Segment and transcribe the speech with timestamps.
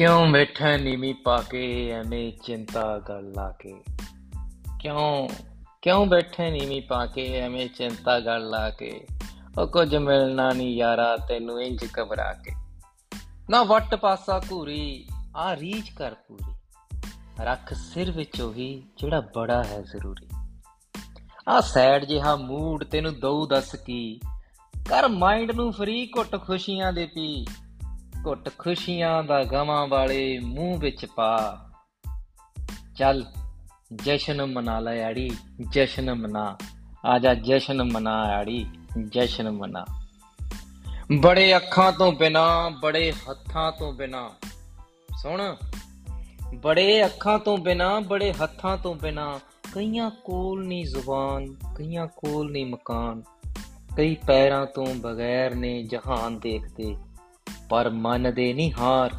[0.00, 3.82] ਕਿਉਂ ਬੈਠਾ ਨੀਵੀਂ ਪਾ ਕੇ ਐਵੇਂ ਚਿੰਤਾ ਗੱਲ ਲਾ ਕੇ?
[4.80, 5.28] ਕਿਉਂ
[5.82, 9.06] ਕਿਉਂ ਬੈਠੇ ਨੀਵੀਂ ਪਾ ਕੇ ਐਵੇਂ ਚਿੰਤਾ ਗੱਲ ਲਾ ਕੇ?
[9.58, 12.52] ਉਹ ਕੁਝ ਮਿਲਣਾ ਨਹੀਂ ਯਾਰਾ ਤੈਨੂੰ ਇੰਜ ਘਬਰਾ ਕੇ।
[13.50, 16.54] ਨਾ ਵੱਟ ਪਾਸਾ ਘੂਰੀ, ਆ ਰੀਚ ਕਰ ਪੂਰੀ।
[17.40, 20.28] ਰੱਖ ਸਿਰ ਵਿੱਚ ਉਹੀ ਜਿਹੜਾ ਬੜਾ ਹੈ ਜ਼ਰੂਰੀ।
[21.48, 24.20] ਆ ਸੈਡ ਜਿਹਾ ਮੂਡ ਤੈਨੂੰ ਦਊ ਦੱਸ ਕੀ?
[24.88, 27.46] ਕਰ ਮਾਈਂਡ ਨੂੰ ਫਰੀ ਘੁੱਟ ਖੁਸ਼ੀਆਂ ਦੇ ਪੀ।
[28.26, 31.66] ਘੁੱਟ ਖੁਸ਼ੀਆਂ ਦਾ ਗਮਾਂ ਵਾਲੇ ਮੂੰਹ ਵਿੱਚ ਪਾ।
[32.96, 33.24] ਚੱਲ,
[33.94, 35.30] ਜਸ਼ਨ ਮਨਾ ਲੈ ਆੜੀ,
[35.70, 36.56] ਜਸ਼ਨ ਮਨਾ।
[37.04, 38.66] ਆਜਾ ਜਸ਼ਨ ਮਨਾ ਆੜੀ,
[39.08, 39.86] ਜਸ਼ਨ ਮਨਾ।
[41.20, 44.30] ਬੜੇ ਅੱਖਾਂ ਤੋਂ ਬਿਨਾ, ਬੜੇ ਹੱਥਾਂ ਤੋਂ ਬਿਨਾ।
[45.22, 45.54] ਸੁਣ,
[46.54, 49.40] ਬੜੇ ਅੱਖਾਂ ਤੋਂ ਬਿਨਾ, ਬੜੇ ਹੱਥਾਂ ਤੋਂ ਬਿਨਾ,
[49.72, 53.22] ਕਈਆਂ ਕੋਲ ਨਹੀਂ ਜ਼ੁਬਾਨ, ਕਈਆਂ ਕੋਲ ਨਹੀਂ ਮਕਾਨ।
[53.96, 56.96] ਕਈ ਪੈਰਾਂ ਤੋਂ ਬਗੈਰ ਨੇ ਜਹਾਨ ਦੇਖਦੇ।
[57.70, 59.10] ਪਰ ਮੰਨਦੇ ਨਹੀਂ ਹਾਰ,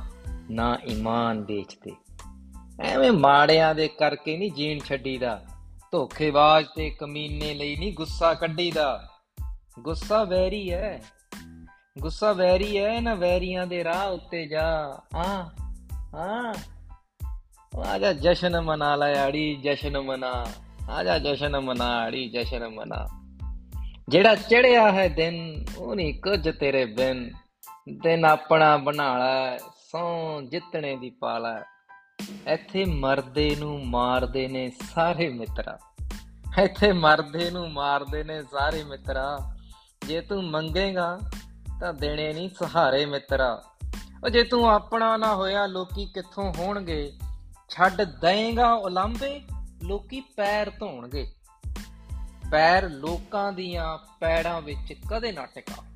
[0.52, 1.91] ਨਾ ਈਮਾਨ ਵੇਚਦੇ।
[2.81, 5.43] ਐਵੇਂ ਮਾੜਿਆਂ ਦੇ ਕਰਕੇ ਨਹੀਂ ਜੀਣ ਛੱਡੀਦਾ,
[5.91, 9.09] ਧੋਖੇਬਾਜ਼ ਤੇ ਕਮੀਨੇ ਲਈ ਨਹੀਂ ਗੁੱਸਾ ਕੱਢੀਦਾ।
[9.80, 11.02] ਗੁੱਸਾ ਵੈਰੀ ਹੈ
[12.02, 15.52] ਗੁੱਸਾ ਵੈਰੀ ਹੈ ਨਾ ਵੈਰੀਆਂ ਦੇ ਰਾਹ ਉੱਤੇ ਜਾ। ਆ
[16.15, 16.53] ਆ
[17.88, 20.45] ਆਜਾ ਜਸ਼ਨ ਮਨਾ ਲੈ ਆੜੀ ਜਸ਼ਨ ਮਨਾ।
[20.89, 23.08] ਆਜਾ ਜਸ਼ਨ ਮਨਾ ਆੜੀ ਜਸ਼ਨ ਮਨਾ।
[24.09, 27.31] ਜਿਹੜਾ ਚੜਿਆ ਹੈ ਦਿਨ, ਉਹ ਨਹੀਂ ਕੁਝ ਤੇਰੇ ਬਿਨ।
[27.89, 31.63] ਦਿਨ ਆਪਣਾ ਬਣਾ ਲੈ ਸੌ ਜਿੱਤਣੇ ਦੀ ਪਾਲਾ
[32.47, 35.79] ਇੱਥੇ ਮਰਦੇ ਨੂੰ ਮਾਰਦੇ ਨੇ ਸਾਰੇ ਮਿੱਤਰਾ।
[36.61, 39.55] ਇੱਥੇ ਮਰਦੇ ਨੂੰ ਮਾਰਦੇ ਨੇ ਸਾਰੇ ਮਿੱਤਰਾ।
[40.07, 41.19] ਜੇ ਤੂੰ ਮੰਗੇਗਾ
[41.79, 43.63] ਤਾਂ ਦੇਣੇ ਨਹੀਂ ਸਹਾਰੇ ਮਿੱਤਰਾ।
[44.23, 47.13] ਉਹ ਜੇ ਤੂੰ ਆਪਣਾ ਨਾ ਹੋਇਆ, ਲੋਕੀ ਕਿੱਥੋਂ ਹੋਣਗੇ?
[47.69, 49.41] ਛੱਡ ਦੇਂਗਾ ਉਲੰਬੇ
[49.83, 51.31] ਲੋਕੀ ਪੈਰ ਧੋਣਗੇ।
[52.52, 55.91] ਪੈਰ ਲੋਕਾਂ ਦੀਆਂ ਪੈੜਾਂ ਵਿੱਚ ਕਦੇ ਨਾ ਟਿਕਾ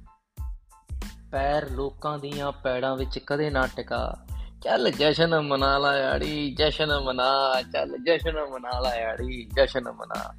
[1.36, 4.26] ਪੈਰ ਲੋਕਾਂ ਦੀਆਂ ਪੈੜਾਂ ਵਿੱਚ ਕਦੇ ਨਾ ਟਿਕਾ।
[4.64, 10.34] ਚੱਲ ਜਸ਼ਨ ਮਨਾ ਲਾ ਯਾੜੀ ਜਸ਼ਨ ਮਨਾ, ਚੱਲ ਜਸ਼ਨ ਮਨਾ ਲਾ ਯਾੜੀ ਜਸ਼ਨ ਮਨਾ।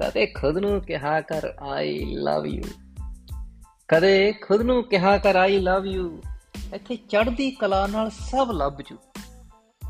[0.00, 2.62] ਕਦੇ ਖੁਦ ਨੂੰ ਕਿਹਾ ਕਰ ਆਈ ਲਵ ਯੂ
[3.88, 6.22] ਕਦੇ ਖੁਦ ਨੂੰ ਕਿਹਾ ਕਰ ਆਈ ਲਵ ਯੂ
[6.74, 8.96] ਇੱਥੇ ਚੜ੍ਹਦੀ ਕਲਾ ਨਾਲ ਸਭ ਲੱਭ ਜੂ।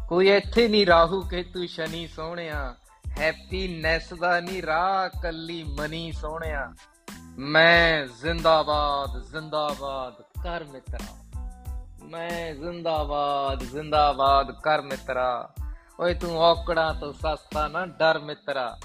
[0.09, 2.75] ਕੋਈ ਇੱਥੇ ਨਹੀਂ ਰਾਹੂ ਕਿ ਤੂੰ ਸ਼ਨੀ ਸੋਹਣਿਆ।
[3.19, 6.73] ਹੈਪੀਨੈਸ ਦਾ ਨਹੀਂ ਰਾਹ, ਕੱਲੀ ਮਨੀ ਸੋਹਣਿਆ।
[7.39, 11.41] ਮੈਂ ਜ਼ਿੰਦਾਬਾਦ ਜ਼ਿੰਦਾਬਾਦ ਕਰ ਮਿੱਤਰਾ।
[12.05, 15.51] ਮੈਂ ਜ਼ਿੰਦਾਬਾਦ ਜ਼ਿੰਦਾਬਾਦ ਕਰ ਮਿੱਤਰਾ।
[16.01, 18.79] ਓਏ ਤੂੰ ਔਕੜਾ ਤੋਂ ਸਸਤਾ ਨਾ ਡਰ ਮਿੱਤਰਾ।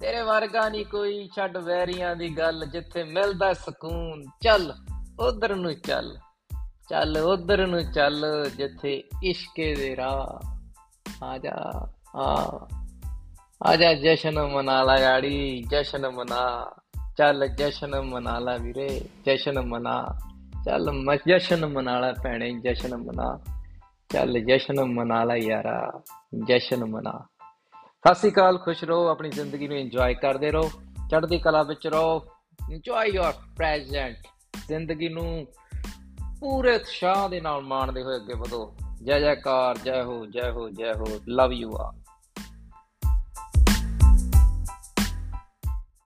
[0.00, 4.74] ਤੇਰੇ ਵਰਗਾ ਨਹੀਂ ਕੋਈ ਛੱਡ ਵੈਰੀਆਂ ਦੀ ਗੱਲ ਜਿੱਥੇ ਮਿਲਦਾ ਸਕੂਨ। ਚੱਲ,
[5.20, 6.18] ਉਧਰ ਨੂੰ ਚੱਲ।
[6.90, 10.46] ਚੱਲ, ਉਧਰ ਨੂੰ ਚੱਲ, ਜਿੱਥੇ ਇਸ਼ਕੇ ਦੇ ਰਾਹ।
[11.24, 12.66] ਆ ਜਾ, ਆ।
[13.66, 16.70] ਆ ਜਾ ਜਸ਼ਨ ਮਨਾ ਲਾ ਯਾੜੀ ਜਸ਼ਨ ਮਨਾ।
[17.18, 20.06] ਚੱਲ ਜਸ਼ਨ ਮਨਾ ਲਾ ਵੀਰੇ, ਜਸ਼ਨ ਮਨਾ।
[20.64, 23.40] ਚੱਲ ਮ, ਜਸ਼ਨ ਮਨਾ ਲਾ ਭੈਣੇ, ਜਸ਼ਨ ਮਨਾ।
[24.08, 26.02] ਚੱਲ ਜਸ਼ਨ ਮਨਾ ਲਾ ਯਾਰਾ,
[26.48, 27.26] ਜਸ਼ਨ ਮਨਾ।
[27.84, 30.70] ਸਤਿ ਸ਼੍ਰੀ ਅਕਾਲ, ਖੁਸ਼ ਰਹੋ, ਆਪਣੀ ਜ਼ਿੰਦਗੀ ਨੂੰ ਇੰਜੋਏ ਕਰਦੇ ਰਹੋ,
[31.10, 32.26] ਚੜ੍ਹਦੀ ਕਲਾ ਵਿੱਚ ਰਹੋ।
[32.70, 34.16] ਇੰਜੋਏ ਯੋਰ ਪ੍ਰੈਜ਼ੈਂਟ
[34.68, 35.46] ਜ਼ਿੰਦਗੀ ਨੂੰ
[36.40, 40.92] ਪੂਰੇ ਉਤਸ਼ਾਹ ਦੇ ਨਾਲ ਮਾਣਦੇ ਹੋਏ ਅੱਗੇ ਵਧੋ। ਜੈ ਜੈਕਾਰ, ਜੈ ਹੋ ਜੈ ਹੋ ਜੈ
[40.92, 41.94] ਹੋ ਲਵ ਯੂ ਆ